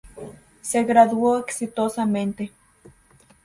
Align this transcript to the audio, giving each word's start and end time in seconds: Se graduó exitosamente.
Se 0.63 0.83
graduó 0.83 1.37
exitosamente. 1.37 2.51